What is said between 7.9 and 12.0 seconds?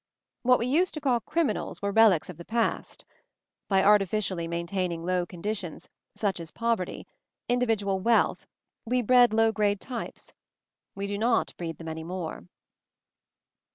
wealth, we bred low grade types. We do not breed them